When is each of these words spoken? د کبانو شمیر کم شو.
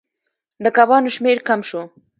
د 0.63 0.65
کبانو 0.77 1.13
شمیر 1.15 1.37
کم 1.47 1.59
شو. 1.69 1.81